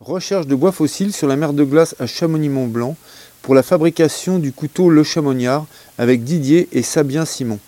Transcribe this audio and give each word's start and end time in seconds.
Recherche 0.00 0.46
de 0.46 0.54
bois 0.54 0.70
fossiles 0.70 1.12
sur 1.12 1.26
la 1.26 1.34
mer 1.34 1.52
de 1.52 1.64
glace 1.64 1.96
à 1.98 2.06
Chamonix-Mont-Blanc 2.06 2.96
pour 3.42 3.56
la 3.56 3.64
fabrication 3.64 4.38
du 4.38 4.52
couteau 4.52 4.90
Le 4.90 5.02
Chamonniard 5.02 5.66
avec 5.98 6.22
Didier 6.22 6.68
et 6.70 6.82
Sabien 6.82 7.24
Simon. 7.24 7.58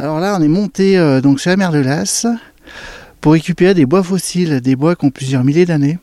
Alors 0.00 0.18
là, 0.18 0.36
on 0.36 0.42
est 0.42 0.48
monté 0.48 0.98
euh, 0.98 1.20
donc 1.20 1.38
sur 1.38 1.50
la 1.50 1.56
mer 1.56 1.70
de 1.70 1.80
glace 1.80 2.26
pour 3.20 3.34
récupérer 3.34 3.72
des 3.72 3.86
bois 3.86 4.02
fossiles, 4.02 4.60
des 4.62 4.74
bois 4.74 4.96
qui 4.96 5.04
ont 5.04 5.12
plusieurs 5.12 5.44
milliers 5.44 5.64
d'années. 5.64 6.00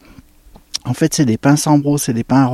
En 0.85 0.93
fait, 0.93 1.13
c'est 1.13 1.25
des 1.25 1.37
pins 1.37 1.57
sambro, 1.57 1.97
c'est 1.97 2.13
des 2.13 2.23
pins. 2.23 2.49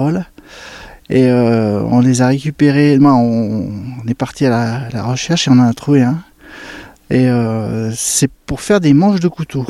Et 1.12 1.28
euh, 1.28 1.84
on 1.84 2.00
les 2.00 2.24
a 2.24 2.28
récupérés. 2.30 2.98
On, 3.00 3.70
est 4.08 4.16
parti 4.16 4.48
à 4.48 4.90
la, 4.92 5.04
recherche 5.04 5.48
et 5.48 5.52
on 5.52 5.60
en 5.60 5.68
a 5.68 5.74
trouvé 5.76 6.02
un. 6.02 6.24
Et 7.12 7.30
euh, 7.30 7.92
c'est 7.96 8.32
pour 8.48 8.60
faire 8.60 8.80
des 8.80 8.94
manches 8.94 9.20
de 9.20 9.28
couteau. 9.28 9.68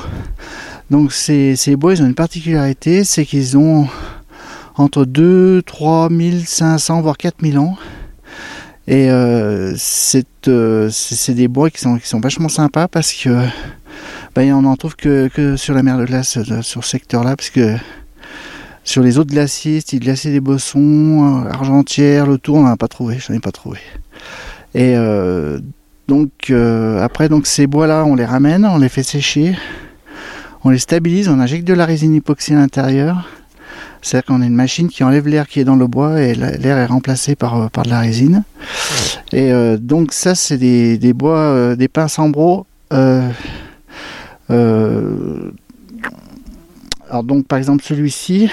Donc 0.89 1.11
ces, 1.11 1.55
bois, 1.75 1.93
ils 1.93 2.01
ont 2.01 2.05
une 2.05 2.15
particularité, 2.15 3.03
c'est 3.03 3.25
qu'ils 3.25 3.57
ont 3.57 3.87
entre 4.75 5.05
2, 5.05 5.61
3 5.63 6.09
500, 6.45 7.01
voire 7.01 7.17
4000 7.17 7.59
ans. 7.59 7.77
Et 8.87 9.11
euh, 9.11 9.75
euh, 10.47 10.89
c'est 10.89 11.33
des 11.33 11.47
bois 11.49 11.69
qui 11.69 11.81
sont, 11.81 11.97
qui 11.97 12.07
sont 12.07 12.21
vachement 12.21 12.47
sympas 12.47 12.87
parce 12.87 13.11
que 13.11 13.29
ben, 14.33 14.53
on 14.53 14.61
n'en 14.61 14.77
trouve 14.77 14.95
que, 14.95 15.27
que, 15.27 15.57
sur 15.57 15.73
la 15.73 15.83
mer 15.83 15.97
de 15.97 16.05
glace, 16.05 16.37
euh, 16.37 16.61
sur 16.61 16.85
ce 16.85 16.91
secteur-là, 16.91 17.35
parce 17.35 17.49
que 17.49 17.75
sur 18.85 19.03
les 19.03 19.17
autres 19.17 19.31
glaciers, 19.31 19.81
style 19.81 19.99
glacier 19.99 20.31
des 20.31 20.39
Bossons, 20.39 21.45
Argentière, 21.51 22.27
le 22.27 22.37
Tour, 22.37 22.57
on 22.57 22.63
n'en 22.63 22.69
a 22.69 22.77
pas 22.77 22.87
trouvé, 22.87 23.17
je 23.19 23.29
n'en 23.29 23.37
ai 23.37 23.41
pas 23.41 23.51
trouvé. 23.51 23.79
Et 24.73 24.95
donc 26.07 26.51
après 27.01 27.27
donc 27.27 27.47
ces 27.47 27.67
bois-là, 27.67 28.05
on 28.05 28.15
les 28.15 28.23
ramène, 28.23 28.63
on 28.65 28.77
les 28.77 28.87
fait 28.87 29.03
sécher 29.03 29.57
on 30.63 30.69
les 30.69 30.79
stabilise, 30.79 31.29
on 31.29 31.39
injecte 31.39 31.67
de 31.67 31.73
la 31.73 31.85
résine 31.85 32.15
époxy 32.15 32.53
à 32.53 32.57
l'intérieur. 32.57 33.27
C'est-à-dire 34.01 34.25
qu'on 34.27 34.41
a 34.41 34.45
une 34.45 34.55
machine 34.55 34.89
qui 34.89 35.03
enlève 35.03 35.27
l'air 35.27 35.47
qui 35.47 35.59
est 35.59 35.63
dans 35.63 35.75
le 35.75 35.87
bois 35.87 36.21
et 36.21 36.33
l'air 36.33 36.77
est 36.77 36.85
remplacé 36.85 37.35
par, 37.35 37.61
euh, 37.61 37.67
par 37.67 37.83
de 37.83 37.89
la 37.89 37.99
résine. 37.99 38.43
Et 39.33 39.51
euh, 39.51 39.77
donc 39.77 40.13
ça, 40.13 40.35
c'est 40.35 40.57
des, 40.57 41.13
bois, 41.13 41.37
euh, 41.37 41.75
des 41.75 41.87
pins 41.87 42.07
sambro. 42.07 42.65
alors 42.89 43.33
donc 47.23 47.47
par 47.47 47.57
exemple 47.57 47.83
celui-ci 47.83 48.49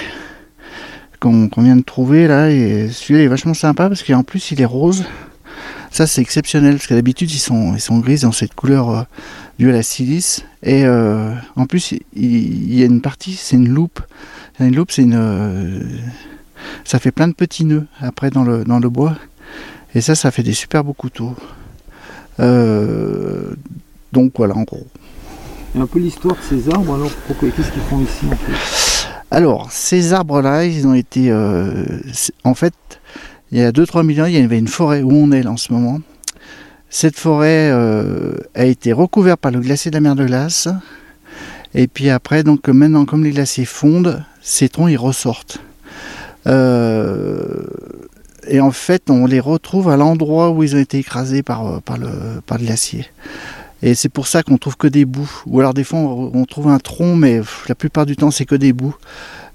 qu'on 1.19 1.49
vient 1.57 1.77
de 1.77 1.83
trouver 1.83 2.27
là, 2.27 2.49
celui-là 2.49 3.23
est 3.23 3.27
vachement 3.27 3.53
sympa 3.53 3.87
parce 3.87 4.03
qu'en 4.03 4.23
plus 4.23 4.51
il 4.51 4.61
est 4.61 4.65
rose. 4.65 5.05
Ça 5.95 6.07
c'est 6.07 6.19
exceptionnel 6.19 6.73
parce 6.75 6.87
que 6.87 6.93
d'habitude 6.93 7.31
ils 7.31 7.39
sont, 7.39 7.73
ils 7.73 7.79
sont 7.79 7.99
gris, 7.99 8.15
ils 8.15 8.27
ont 8.27 8.33
cette 8.33 8.53
couleur 8.53 9.05
dû 9.57 9.69
à 9.69 9.71
la 9.71 9.81
silice. 9.81 10.43
Et 10.61 10.83
euh, 10.83 11.31
en 11.55 11.67
plus, 11.67 11.93
il, 12.13 12.75
y 12.75 12.83
a 12.83 12.85
une 12.85 12.99
partie, 12.99 13.31
c'est 13.31 13.55
une 13.55 13.69
loupe. 13.69 14.01
Une 14.59 14.75
loupe, 14.75 14.91
c'est 14.91 15.03
une, 15.03 15.15
euh, 15.15 15.79
ça 16.83 16.99
fait 16.99 17.11
plein 17.11 17.29
de 17.29 17.33
petits 17.33 17.63
nœuds 17.63 17.87
après 18.01 18.29
dans 18.29 18.43
le, 18.43 18.65
dans 18.65 18.79
le 18.79 18.89
bois. 18.89 19.15
Et 19.93 20.01
ça, 20.01 20.15
ça 20.15 20.31
fait 20.31 20.43
des 20.43 20.51
super 20.51 20.83
beaux 20.83 20.91
couteaux. 20.91 21.33
Euh, 22.41 23.53
donc 24.11 24.33
voilà, 24.35 24.57
en 24.57 24.63
gros. 24.63 24.87
Et 25.77 25.79
un 25.79 25.87
peu 25.87 25.99
l'histoire 25.99 26.35
de 26.35 26.41
ces 26.41 26.69
arbres, 26.73 26.95
alors 26.95 27.11
pourquoi 27.25 27.47
Qu'est-ce 27.51 27.71
qu'ils 27.71 27.81
font 27.83 28.01
ici 28.01 28.25
en 28.29 28.35
fait? 28.35 29.07
Alors, 29.31 29.71
ces 29.71 30.11
arbres-là, 30.11 30.65
ils 30.65 30.85
ont 30.87 30.93
été. 30.93 31.33
en 32.43 32.53
fait, 32.53 32.73
il 33.51 33.59
y 33.59 33.61
a 33.61 33.71
2-3 33.71 34.05
millions, 34.05 34.25
il 34.25 34.33
y 34.33 34.37
avait 34.37 34.59
une 34.59 34.67
forêt 34.67 35.01
où 35.01 35.11
on 35.11 35.31
est 35.31 35.43
là 35.43 35.51
en 35.51 35.57
ce 35.57 35.71
moment. 35.71 35.99
Cette 36.89 37.17
forêt 37.17 37.69
euh, 37.71 38.37
a 38.53 38.65
été 38.65 38.93
recouverte 38.93 39.39
par 39.39 39.51
le 39.51 39.59
glacier 39.59 39.91
de 39.91 39.95
la 39.95 40.01
mer 40.01 40.15
de 40.15 40.25
glace. 40.25 40.67
Et 41.73 41.87
puis 41.87 42.09
après, 42.09 42.43
donc 42.43 42.67
maintenant, 42.69 43.05
comme 43.05 43.23
les 43.23 43.31
glaciers 43.31 43.65
fondent, 43.65 44.23
ces 44.41 44.69
troncs 44.69 44.89
ils 44.89 44.97
ressortent. 44.97 45.59
Euh, 46.47 47.65
et 48.47 48.61
en 48.61 48.71
fait, 48.71 49.09
on 49.09 49.25
les 49.25 49.39
retrouve 49.39 49.89
à 49.89 49.97
l'endroit 49.97 50.51
où 50.51 50.63
ils 50.63 50.75
ont 50.75 50.79
été 50.79 50.99
écrasés 50.99 51.43
par, 51.43 51.67
euh, 51.67 51.79
par, 51.79 51.97
le, 51.97 52.09
par 52.45 52.57
le 52.57 52.65
glacier. 52.65 53.05
Et 53.81 53.93
c'est 53.93 54.09
pour 54.09 54.27
ça 54.27 54.41
qu'on 54.41 54.57
trouve 54.57 54.77
que 54.77 54.87
des 54.87 55.05
bouts. 55.05 55.43
Ou 55.47 55.59
alors 55.59 55.73
des 55.73 55.83
fois, 55.83 55.99
on 55.99 56.45
trouve 56.45 56.69
un 56.69 56.79
tronc, 56.79 57.15
mais 57.15 57.41
la 57.67 57.75
plupart 57.75 58.05
du 58.05 58.15
temps, 58.15 58.31
c'est 58.31 58.45
que 58.45 58.55
des 58.55 58.73
bouts. 58.73 58.95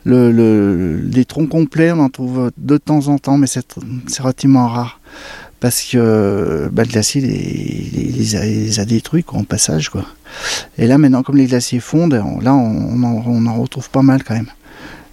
Le, 0.05 0.99
les 1.01 1.25
troncs 1.25 1.49
complets, 1.49 1.93
on 1.93 2.01
en 2.01 2.09
trouve 2.09 2.51
de 2.57 2.79
temps 2.79 3.09
en 3.09 3.19
temps, 3.19 3.37
mais 3.37 3.47
c'est 3.47 4.23
relativement 4.23 4.67
rare 4.67 5.01
parce 5.61 5.83
que 5.83 6.69
bah, 6.73 6.83
le 6.85 6.89
glacier 6.89 7.21
les, 7.21 8.11
les, 8.11 8.81
a, 8.81 8.85
détruits 8.85 9.25
en 9.29 9.45
passage. 9.45 9.91
Quoi. 9.91 10.05
Et 10.79 10.87
là 10.87 10.99
maintenant 10.99 11.23
comme 11.23 11.37
les 11.37 11.47
glaciers 11.47 11.81
fondent, 11.81 12.15
là 12.41 12.55
on, 12.55 13.03
en, 13.03 13.61
retrouve 13.61 13.91
pas 13.91 14.03
mal 14.03 14.25
quand 14.25 14.35
même. 14.35 14.49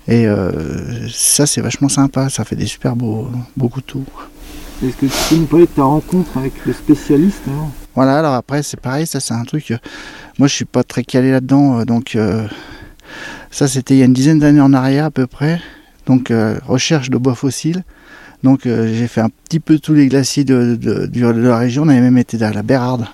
Et 0.08 0.26
euh, 0.26 1.08
ça 1.10 1.46
c'est 1.46 1.60
vachement 1.60 1.90
sympa, 1.90 2.30
ça 2.30 2.46
fait 2.46 2.56
des 2.56 2.66
super 2.66 2.96
beaux, 2.96 3.30
beaux 3.58 3.68
couteaux. 3.68 4.06
Est-ce 4.82 4.96
que 4.96 5.06
tu 5.08 5.12
peux 5.30 5.36
nous 5.36 5.46
parler 5.46 5.66
de 5.66 5.72
ta 5.72 5.84
rencontre 5.84 6.38
avec 6.38 6.54
le 6.66 6.72
spécialiste 6.72 7.42
Voilà, 7.94 8.20
alors 8.20 8.36
après 8.36 8.64
c'est 8.64 8.80
pareil, 8.80 9.06
ça 9.06 9.20
c'est 9.20 9.34
un 9.34 9.44
truc, 9.44 9.72
euh, 9.72 9.78
moi 10.40 10.48
je 10.48 10.54
suis 10.54 10.66
pas 10.66 10.84
très 10.84 11.04
calé 11.04 11.32
là-dedans, 11.32 11.80
euh, 11.80 11.86
donc 11.86 12.18
ça 13.58 13.68
c'était 13.68 13.96
il 13.96 13.98
y 13.98 14.02
a 14.04 14.06
une 14.06 14.14
dizaine 14.14 14.40
d'années 14.40 14.62
en 14.62 14.74
arrière 14.74 15.06
à 15.06 15.12
peu 15.12 15.26
près, 15.26 15.60
donc 16.06 16.32
recherche 16.68 17.10
de 17.10 17.18
bois 17.18 17.36
fossiles. 17.36 17.84
Donc 18.44 18.66
euh, 18.66 18.94
j'ai 18.94 19.08
fait 19.08 19.22
un 19.22 19.30
petit 19.30 19.60
peu 19.60 19.80
tous 19.80 19.94
les 19.94 20.08
glaciers 20.08 20.44
de, 20.44 21.10
la 21.14 21.58
région. 21.58 21.84
On 21.84 21.90
avait 21.90 22.02
même 22.02 22.18
été 22.18 22.38
dans 22.38 22.54
la 22.54 22.64
Bérarde. 22.64 23.08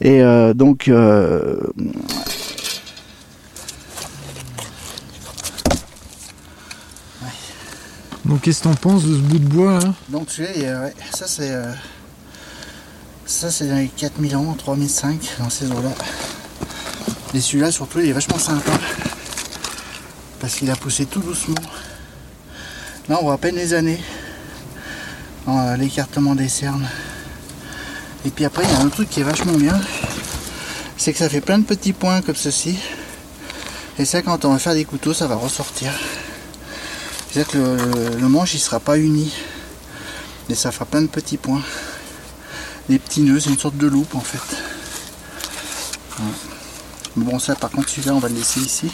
Et 0.00 0.22
euh, 0.22 0.52
donc 0.52 0.88
euh, 0.88 1.58
Donc 8.24 8.40
qu'est-ce 8.40 8.58
que 8.58 8.64
t'en 8.64 8.74
penses 8.74 9.04
de 9.04 9.14
ce 9.14 9.20
bout 9.20 9.38
de 9.38 9.46
bois 9.46 9.78
là 9.78 9.94
Donc 10.08 10.30
celui-là, 10.30 10.90
ça 11.12 11.26
c'est 11.28 11.52
ça 13.24 13.52
c'est 13.52 13.68
dans 13.68 13.76
les 13.76 13.86
4000 13.86 14.34
ans, 14.34 14.54
3005 14.58 15.36
dans 15.38 15.48
ces 15.48 15.66
eaux-là. 15.70 15.92
Et 17.34 17.40
celui-là 17.40 17.70
surtout 17.70 18.00
il 18.00 18.08
est 18.08 18.12
vachement 18.12 18.38
sympa 18.38 18.72
parce 20.46 20.58
qu'il 20.58 20.70
a 20.70 20.76
poussé 20.76 21.06
tout 21.06 21.18
doucement. 21.18 21.56
Là 23.08 23.18
on 23.20 23.24
voit 23.24 23.34
à 23.34 23.36
peine 23.38 23.56
les 23.56 23.74
années. 23.74 23.98
Euh, 25.48 25.76
l'écartement 25.76 26.36
des 26.36 26.48
cernes. 26.48 26.86
Et 28.24 28.30
puis 28.30 28.44
après, 28.44 28.62
il 28.62 28.70
y 28.70 28.74
a 28.74 28.78
un 28.78 28.88
truc 28.88 29.10
qui 29.10 29.18
est 29.18 29.24
vachement 29.24 29.54
bien, 29.54 29.76
c'est 30.96 31.12
que 31.12 31.18
ça 31.18 31.28
fait 31.28 31.40
plein 31.40 31.58
de 31.58 31.64
petits 31.64 31.92
points 31.92 32.22
comme 32.22 32.36
ceci. 32.36 32.78
Et 33.98 34.04
ça, 34.04 34.22
quand 34.22 34.44
on 34.44 34.52
va 34.52 34.60
faire 34.60 34.74
des 34.74 34.84
couteaux, 34.84 35.12
ça 35.12 35.26
va 35.26 35.34
ressortir. 35.34 35.90
C'est-à-dire 37.28 37.52
que 37.52 38.16
le, 38.16 38.28
manche, 38.28 38.54
il 38.54 38.60
sera 38.60 38.78
pas 38.78 38.98
uni. 38.98 39.32
Et 40.48 40.54
ça 40.54 40.70
fera 40.70 40.84
plein 40.84 41.02
de 41.02 41.08
petits 41.08 41.38
points. 41.38 41.62
Des 42.88 43.00
petits 43.00 43.22
nœuds, 43.22 43.40
c'est 43.40 43.50
une 43.50 43.58
sorte 43.58 43.78
de 43.78 43.88
loupe 43.88 44.14
en 44.14 44.20
fait. 44.20 44.56
Bon, 47.16 47.40
ça, 47.40 47.56
par 47.56 47.70
contre, 47.70 47.88
celui-là, 47.88 48.14
on 48.14 48.20
va 48.20 48.28
le 48.28 48.36
laisser 48.36 48.60
ici. 48.60 48.92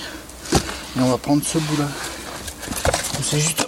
On 0.99 1.11
va 1.11 1.19
prendre 1.19 1.43
ce 1.43 1.59
bout-là. 1.59 1.89
C'est 3.23 3.39
juste 3.39 3.67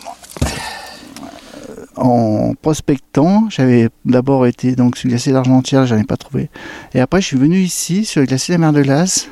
en 1.97 2.55
prospectant, 2.61 3.49
j'avais 3.51 3.89
d'abord 4.05 4.47
été 4.47 4.75
donc 4.75 4.97
sur 4.97 5.07
le 5.09 5.12
glacier 5.12 5.33
d'Argentière, 5.33 5.91
ai 5.93 6.05
pas 6.05 6.17
trouvé. 6.17 6.51
Et 6.93 7.01
après, 7.01 7.21
je 7.21 7.27
suis 7.27 7.37
venu 7.37 7.59
ici 7.59 8.05
sur 8.05 8.21
le 8.21 8.27
glacier 8.27 8.55
de 8.55 8.61
la 8.61 8.67
mer 8.67 8.73
de 8.73 8.83
glace. 8.83 9.29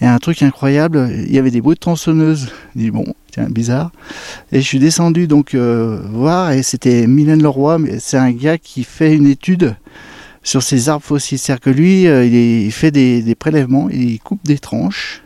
Et 0.00 0.06
un 0.06 0.18
truc 0.18 0.42
incroyable, 0.42 1.10
il 1.26 1.32
y 1.32 1.38
avait 1.38 1.50
des 1.50 1.60
bruits 1.60 1.74
de 1.74 1.80
tronçonneuse. 1.80 2.50
Je 2.74 2.80
dis 2.80 2.90
bon, 2.90 3.04
tiens, 3.30 3.48
bizarre. 3.48 3.92
Et 4.52 4.60
je 4.60 4.66
suis 4.66 4.78
descendu 4.78 5.26
donc 5.26 5.54
euh, 5.54 6.00
voir, 6.12 6.52
et 6.52 6.62
c'était 6.62 7.06
Mylène 7.06 7.42
Leroy, 7.42 7.78
c'est 7.98 8.18
un 8.18 8.30
gars 8.30 8.58
qui 8.58 8.84
fait 8.84 9.14
une 9.14 9.26
étude 9.26 9.76
sur 10.42 10.62
ces 10.62 10.88
arbres 10.88 11.04
fossiles. 11.04 11.38
C'est-à-dire 11.38 11.60
que 11.60 11.70
lui, 11.70 12.06
euh, 12.06 12.24
il, 12.24 12.72
fait 12.72 12.90
des, 12.90 13.34
prélèvements, 13.34 13.88
il 13.90 14.18
coupe 14.20 14.44
des 14.44 14.58
tranches 14.58 15.22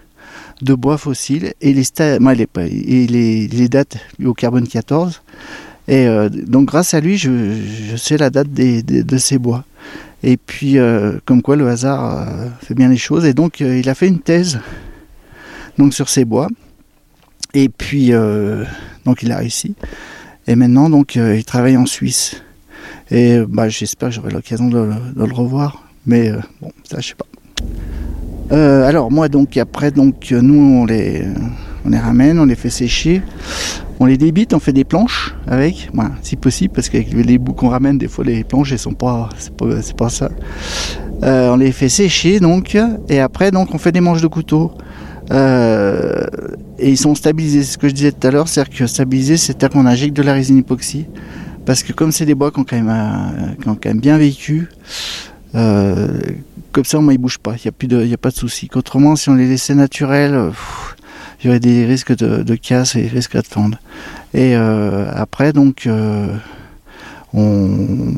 de 0.62 0.74
bois 0.74 0.98
fossiles 0.98 1.54
et 1.60 1.72
les, 1.72 1.84
dates 3.68 3.96
au 4.24 4.34
carbone 4.34 4.68
14 4.68 5.22
et 5.90 6.06
euh, 6.06 6.28
donc 6.28 6.68
grâce 6.68 6.94
à 6.94 7.00
lui, 7.00 7.18
je, 7.18 7.96
sais 7.96 8.16
la 8.16 8.30
date 8.30 8.52
de 8.52 9.18
ces 9.18 9.38
bois. 9.38 9.64
Et 10.22 10.36
puis, 10.36 10.78
euh, 10.78 11.18
comme 11.24 11.42
quoi 11.42 11.56
le 11.56 11.68
hasard 11.68 12.28
euh, 12.28 12.46
fait 12.62 12.74
bien 12.74 12.88
les 12.88 12.96
choses. 12.96 13.24
Et 13.24 13.34
donc, 13.34 13.58
il 13.58 13.88
a 13.88 13.94
fait 13.94 14.06
une 14.06 14.20
thèse 14.20 14.60
donc, 15.78 15.92
sur 15.92 16.08
ces 16.08 16.24
bois. 16.24 16.46
Et 17.54 17.68
puis, 17.68 18.12
donc, 19.04 19.22
il 19.22 19.32
a 19.32 19.38
réussi. 19.38 19.74
Et 20.46 20.54
maintenant, 20.54 20.88
donc, 20.88 21.16
il 21.16 21.44
travaille 21.44 21.76
en 21.76 21.86
Suisse. 21.86 22.40
Et 23.10 23.40
bah, 23.48 23.68
j'espère 23.68 24.10
que 24.10 24.14
j'aurai 24.14 24.30
l'occasion 24.30 24.68
de, 24.68 24.92
le 25.16 25.34
revoir. 25.34 25.88
Mais 26.06 26.30
bon, 26.60 26.70
ça, 26.88 27.00
je 27.00 27.08
sais 27.08 27.14
pas. 27.14 27.26
Alors, 28.50 29.10
moi, 29.10 29.28
donc, 29.28 29.56
après, 29.56 29.90
donc, 29.90 30.30
nous, 30.30 30.80
on 30.80 30.84
les, 30.84 31.24
on 31.84 31.90
les 31.90 31.98
ramène, 31.98 32.38
on 32.38 32.46
les 32.46 32.56
fait 32.56 32.70
sécher. 32.70 33.22
On 34.02 34.06
les 34.06 34.16
débite, 34.16 34.54
on 34.54 34.60
fait 34.60 34.72
des 34.72 34.84
planches 34.84 35.34
avec, 35.46 35.90
si 36.22 36.36
possible, 36.36 36.72
parce 36.74 36.88
qu'avec 36.88 37.12
les 37.12 37.36
bouts 37.36 37.52
qu'on 37.52 37.68
ramène, 37.68 37.98
des 37.98 38.08
fois 38.08 38.24
les 38.24 38.44
planches 38.44 38.72
elles 38.72 38.78
sont 38.78 38.94
pas, 38.94 39.28
c'est 39.36 39.94
pas, 39.94 40.08
ça. 40.08 40.30
Euh, 41.22 41.50
on 41.52 41.56
les 41.56 41.70
fait 41.70 41.90
sécher 41.90 42.40
donc, 42.40 42.78
et 43.10 43.20
après 43.20 43.50
donc 43.50 43.74
on 43.74 43.78
fait 43.78 43.92
des 43.92 44.00
manches 44.00 44.22
de 44.22 44.26
couteau. 44.26 44.72
Euh, 45.32 46.24
Et 46.78 46.88
ils 46.90 46.96
sont 46.96 47.14
stabilisés. 47.14 47.62
Ce 47.62 47.76
que 47.76 47.88
je 47.88 47.94
disais 47.94 48.12
tout 48.12 48.26
à 48.26 48.30
l'heure, 48.30 48.48
c'est 48.48 48.66
que 48.68 48.86
stabiliser, 48.86 49.36
c'est-à-dire 49.36 49.68
qu'on 49.68 49.84
injecte 49.84 50.16
de 50.16 50.22
la 50.22 50.32
résine 50.32 50.58
époxy. 50.58 51.06
Parce 51.66 51.82
que 51.82 51.92
comme 51.92 52.10
c'est 52.10 52.24
des 52.24 52.34
bois 52.34 52.50
qui 52.50 52.58
ont 52.58 52.64
quand 52.64 52.76
même, 52.76 52.88
euh, 52.88 53.94
bien 53.94 54.16
vécu, 54.16 54.68
euh, 55.54 56.08
comme 56.72 56.84
ça, 56.84 56.98
moi, 57.00 57.12
ils 57.12 57.18
bougent 57.18 57.38
pas. 57.38 57.54
Il 57.64 57.88
n'y 57.88 58.12
a, 58.12 58.14
a 58.14 58.16
pas 58.16 58.30
de 58.30 58.34
souci. 58.34 58.68
Autrement, 58.74 59.16
si 59.16 59.28
on 59.28 59.34
les 59.34 59.48
laissait 59.48 59.74
naturels, 59.74 60.34
euh, 60.34 60.50
il 61.42 61.46
y 61.46 61.48
aurait 61.50 61.60
des 61.60 61.86
risques 61.86 62.16
de, 62.16 62.54
casse 62.54 62.96
et 62.96 63.02
des 63.02 63.08
risques 63.08 63.36
de 63.36 63.46
fendre. 63.46 63.78
Et 64.34 64.54
euh, 64.56 65.10
après, 65.14 65.52
donc, 65.52 65.86
euh, 65.86 66.28
on, 67.32 68.14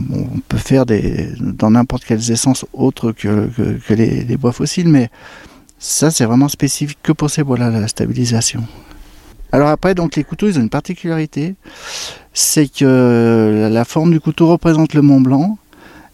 peut 0.48 0.58
faire 0.58 0.86
des, 0.86 1.28
dans 1.38 1.70
n'importe 1.70 2.04
quelles 2.04 2.30
essences 2.30 2.66
autres 2.72 3.12
que, 3.12 3.48
les, 3.90 4.24
les 4.24 4.36
bois 4.36 4.52
fossiles, 4.52 4.88
mais 4.88 5.10
ça, 5.78 6.10
c'est 6.10 6.24
vraiment 6.24 6.48
spécifique 6.48 6.98
que 7.02 7.12
pour 7.12 7.30
ces 7.30 7.42
bois-là, 7.42 7.70
la 7.70 7.88
stabilisation. 7.88 8.64
Alors 9.52 9.68
après, 9.68 9.94
donc 9.94 10.16
les 10.16 10.24
couteaux, 10.24 10.48
ils 10.48 10.58
ont 10.58 10.62
une 10.62 10.70
particularité, 10.70 11.56
c'est 12.32 12.68
que 12.72 13.68
la 13.70 13.84
forme 13.84 14.10
du 14.10 14.18
couteau 14.18 14.48
représente 14.48 14.94
le 14.94 15.02
Mont 15.02 15.20
Blanc 15.20 15.58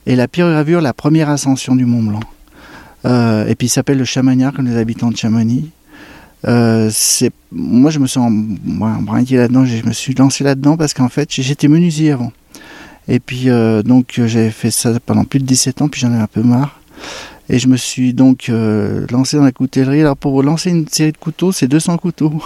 et 0.09 0.17
la 0.17 0.27
pyrogravure 0.27 0.81
la 0.81 0.95
première 0.95 1.29
ascension 1.29 1.77
du 1.77 1.85
Mont 1.85 2.03
Blanc. 2.03 2.21
Euh, 3.05 3.47
et 3.47 3.55
puis 3.55 3.67
il 3.67 3.71
s'appelle 3.71 3.99
le 3.99 4.05
Chamonniard 4.05 4.53
comme 4.55 4.67
les 4.67 4.77
habitants 4.77 5.11
de 5.11 5.17
Chamonix. 5.17 5.71
Euh, 6.47 6.91
moi 7.53 7.91
je 7.91 7.99
me 7.99 8.07
sens 8.07 8.33
moi, 8.33 8.97
brinqué 9.01 9.37
là-dedans, 9.37 9.65
je 9.65 9.85
me 9.85 9.93
suis 9.93 10.15
lancé 10.15 10.45
là-dedans 10.45 10.77
parce 10.77 10.95
qu'en 10.95 11.09
fait 11.09 11.31
j'étais 11.31 11.69
menuisier 11.69 12.11
avant. 12.11 12.33
Et 13.07 13.21
puis 13.21 13.51
euh, 13.51 13.83
donc 13.83 14.21
j'avais 14.25 14.51
fait 14.51 14.71
ça 14.71 14.99
pendant 15.05 15.25
plus 15.25 15.41
de 15.41 15.45
17 15.45 15.83
ans, 15.83 15.89
puis 15.89 16.01
j'en 16.01 16.13
ai 16.13 16.19
un 16.19 16.27
peu 16.27 16.43
marre. 16.43 16.81
Et 17.51 17.59
je 17.59 17.69
me 17.69 17.77
suis 17.77 18.15
donc 18.15 18.51
lancé 19.11 19.37
dans 19.37 19.45
la 19.45 19.53
coutellerie. 19.53 20.01
Alors 20.01 20.17
pour 20.17 20.43
lancer 20.43 20.71
une 20.71 20.89
série 20.89 21.13
de 21.13 21.19
couteaux, 21.19 21.53
c'est 21.53 21.69
200 21.69 21.99
couteaux. 21.99 22.33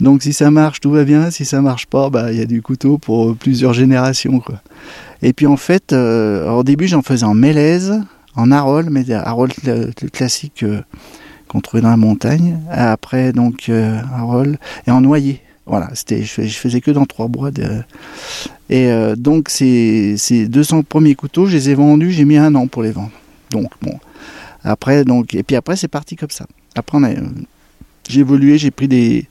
donc 0.00 0.22
si 0.22 0.32
ça 0.32 0.50
marche, 0.50 0.80
tout 0.80 0.90
va 0.90 1.04
bien. 1.04 1.30
Si 1.30 1.44
ça 1.44 1.60
marche 1.60 1.86
pas, 1.86 2.10
bah 2.10 2.32
il 2.32 2.38
y 2.38 2.42
a 2.42 2.46
du 2.46 2.62
couteau 2.62 2.98
pour 2.98 3.36
plusieurs 3.36 3.72
générations 3.72 4.40
quoi. 4.40 4.60
Et 5.22 5.32
puis 5.32 5.46
en 5.46 5.56
fait, 5.56 5.92
euh, 5.92 6.50
au 6.50 6.62
début 6.62 6.88
j'en 6.88 7.02
faisais 7.02 7.26
en 7.26 7.34
mélèze, 7.34 8.00
en 8.36 8.50
arole, 8.50 8.88
mais 8.90 9.04
des 9.04 9.14
arole 9.14 9.50
le, 9.64 9.90
classique 10.08 10.62
euh, 10.62 10.80
qu'on 11.48 11.60
trouvait 11.60 11.82
dans 11.82 11.90
la 11.90 11.96
montagne. 11.96 12.58
Après 12.70 13.32
donc 13.32 13.68
euh, 13.68 14.00
et 14.86 14.90
en 14.90 15.00
noyer. 15.00 15.40
Voilà, 15.66 15.90
c'était 15.94 16.22
je, 16.24 16.42
je 16.42 16.58
faisais 16.58 16.80
que 16.80 16.90
dans 16.90 17.04
trois 17.04 17.28
bois. 17.28 17.50
Et 18.70 18.86
euh, 18.90 19.14
donc 19.16 19.48
ces, 19.50 20.16
ces 20.16 20.48
200 20.48 20.82
premiers 20.84 21.14
couteaux, 21.14 21.46
je 21.46 21.56
les 21.56 21.70
ai 21.70 21.74
vendus. 21.74 22.10
J'ai 22.10 22.24
mis 22.24 22.38
un 22.38 22.54
an 22.54 22.66
pour 22.66 22.82
les 22.82 22.90
vendre. 22.92 23.10
Donc 23.50 23.70
bon, 23.82 23.98
après 24.64 25.04
donc 25.04 25.34
et 25.34 25.42
puis 25.42 25.56
après 25.56 25.76
c'est 25.76 25.88
parti 25.88 26.16
comme 26.16 26.30
ça. 26.30 26.46
Après 26.74 26.96
on 26.98 27.02
a, 27.02 27.10
euh, 27.10 27.22
j'ai 28.10 28.20
évolué, 28.20 28.58
j'ai 28.58 28.70
pris 28.70 28.88
des 28.88 29.26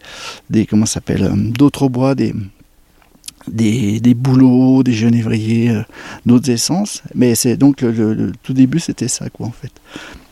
des 0.49 0.65
comment 0.65 0.85
s'appelle 0.85 1.23
euh, 1.23 1.35
d'autres 1.35 1.87
bois, 1.89 2.15
des 2.15 2.33
des, 3.47 3.99
des 3.99 4.13
bouleaux, 4.13 4.83
des 4.83 4.93
genévriers, 4.93 5.71
euh, 5.71 5.81
d'autres 6.25 6.49
essences. 6.49 7.01
Mais 7.15 7.35
c'est 7.35 7.57
donc 7.57 7.81
le, 7.81 8.31
tout 8.43 8.53
début, 8.53 8.79
c'était 8.79 9.07
ça, 9.07 9.29
quoi, 9.29 9.47
en 9.47 9.51
fait. 9.51 9.71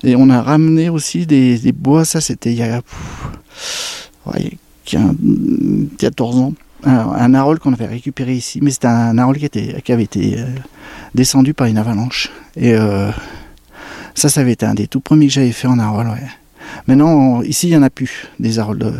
Et 0.03 0.15
on 0.15 0.29
a 0.29 0.41
ramené 0.41 0.89
aussi 0.89 1.25
des, 1.25 1.57
des 1.57 1.71
bois, 1.71 2.05
ça 2.05 2.21
c'était 2.21 2.51
il 2.51 2.57
y 2.57 2.63
a, 2.63 2.81
pff, 2.81 4.11
ouais, 4.27 4.39
il 4.41 4.93
y 4.93 4.97
a 4.97 5.01
15, 5.01 5.15
14 5.97 6.37
ans. 6.37 6.53
Un, 6.83 7.33
arole 7.33 7.57
qu'on 7.59 7.73
avait 7.73 7.87
récupéré 7.87 8.35
ici, 8.35 8.59
mais 8.61 8.69
c'était 8.69 8.87
un 8.87 9.17
arole 9.17 9.37
qui, 9.37 9.91
avait 9.91 10.03
été 10.03 10.37
euh, 10.37 10.45
descendu 11.15 11.55
par 11.55 11.67
une 11.67 11.77
avalanche. 11.77 12.29
Et 12.55 12.75
ça, 14.13 14.29
ça 14.29 14.41
avait 14.41 14.53
été 14.53 14.65
un 14.65 14.75
des 14.75 14.87
tout 14.87 14.99
premiers 14.99 15.27
que 15.27 15.33
j'avais 15.33 15.51
fait 15.51 15.67
en 15.67 15.79
arole, 15.79 16.07
ouais. 16.07 16.27
Maintenant, 16.87 17.41
ici, 17.41 17.67
il 17.67 17.71
n'y 17.71 17.77
en 17.77 17.83
a 17.83 17.89
plus, 17.89 18.27
des 18.39 18.59
aroles. 18.59 18.79
de- 18.79 18.93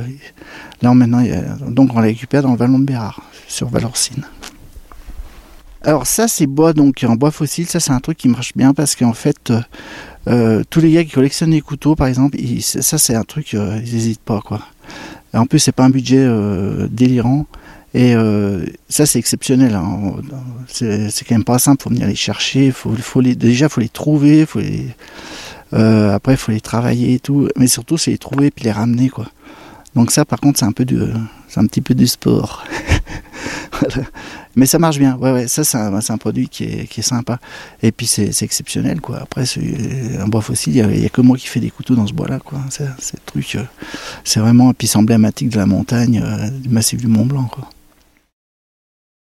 Là, 0.81 0.93
maintenant, 0.93 1.19
il 1.21 1.31
a- 1.31 1.41
donc 1.69 1.91
on 1.95 1.99
les 2.01 2.09
récupère 2.09 2.43
dans 2.43 2.51
le 2.51 2.57
vallon 2.57 2.77
de 2.79 2.85
Bérard, 2.85 3.21
sur 3.47 3.67
Valorcine. 3.69 4.23
Alors 5.83 6.05
ça, 6.07 6.27
c'est 6.27 6.47
bois 6.47 6.73
donc 6.73 7.03
en 7.07 7.15
bois 7.15 7.31
fossile. 7.31 7.67
Ça, 7.67 7.79
c'est 7.79 7.91
un 7.91 7.99
truc 7.99 8.17
qui 8.17 8.27
marche 8.27 8.51
bien 8.55 8.73
parce 8.73 8.95
qu'en 8.95 9.13
fait, 9.13 9.51
euh, 9.51 9.61
euh, 10.27 10.63
tous 10.69 10.81
les 10.81 10.91
gars 10.91 11.03
qui 11.03 11.11
collectionnent 11.11 11.51
les 11.51 11.61
couteaux, 11.61 11.95
par 11.95 12.07
exemple, 12.07 12.37
ça, 12.61 12.97
c'est 12.97 13.15
un 13.15 13.23
truc, 13.23 13.53
euh, 13.53 13.79
ils 13.85 13.93
n'hésitent 13.93 14.19
pas, 14.21 14.41
quoi. 14.41 14.61
En 15.33 15.45
plus, 15.45 15.59
c'est 15.59 15.71
pas 15.71 15.85
un 15.85 15.89
budget 15.89 16.27
délirant. 16.89 17.45
Et 17.93 18.13
ça, 18.89 19.05
c'est 19.05 19.19
exceptionnel. 19.19 19.75
hein. 19.75 20.13
C'est 20.67 21.25
quand 21.27 21.35
même 21.35 21.43
pas 21.43 21.59
simple. 21.59 21.83
Faut 21.83 21.89
venir 21.89 22.07
les 22.07 22.15
chercher. 22.15 22.71
Faut, 22.71 22.93
faut 22.95 23.21
les, 23.21 23.35
déjà, 23.35 23.69
faut 23.69 23.81
les 23.81 23.89
trouver. 23.89 24.45
Faut 24.45 24.59
les, 24.59 24.87
euh, 25.73 26.13
après, 26.13 26.33
il 26.33 26.37
faut 26.37 26.51
les 26.51 26.61
travailler 26.61 27.13
et 27.15 27.19
tout. 27.19 27.47
Mais 27.57 27.67
surtout, 27.67 27.97
c'est 27.97 28.11
les 28.11 28.17
trouver 28.17 28.51
puis 28.51 28.65
les 28.65 28.71
ramener, 28.71 29.09
quoi. 29.09 29.27
Donc 29.95 30.11
ça, 30.11 30.25
par 30.25 30.39
contre, 30.39 30.59
c'est 30.59 30.65
un 30.65 30.71
peu 30.71 30.85
du, 30.85 30.99
c'est 31.47 31.59
un 31.59 31.65
petit 31.65 31.81
peu 31.81 31.95
du 31.95 32.07
sport. 32.07 32.63
Mais 34.55 34.65
ça 34.65 34.79
marche 34.79 34.97
bien. 34.97 35.15
Ouais, 35.17 35.31
ouais. 35.31 35.47
Ça, 35.47 35.63
c'est 35.63 35.77
un, 35.77 36.17
produit 36.17 36.49
qui 36.49 36.63
est, 36.63 36.87
qui 36.87 37.01
est 37.01 37.03
sympa. 37.03 37.39
Et 37.83 37.91
puis, 37.91 38.07
c'est 38.07 38.31
c'est 38.31 38.45
exceptionnel, 38.45 39.01
quoi. 39.01 39.19
Après, 39.21 39.45
c'est 39.45 39.61
un 40.19 40.27
bois 40.27 40.41
fossile. 40.41 40.75
Il 40.75 41.01
y 41.01 41.05
a- 41.05 41.09
que 41.09 41.21
moi 41.21 41.37
qui 41.37 41.47
fais 41.47 41.59
des 41.59 41.69
couteaux 41.69 41.95
dans 41.95 42.07
ce 42.07 42.13
bois-là, 42.13 42.39
quoi. 42.39 42.59
C'est 42.69 43.23
truc. 43.25 43.55
euh, 43.55 43.63
c'est 44.23 44.39
vraiment, 44.39 44.71
et 44.71 44.73
puis 44.73 44.89
emblématique 44.95 45.49
de 45.49 45.57
la 45.57 45.65
montagne, 45.67 46.21
euh, 46.23 46.49
du 46.49 46.69
massif 46.69 46.99
du 46.99 47.07
Mont 47.07 47.25
Blanc, 47.25 47.43
quoi. 47.51 47.69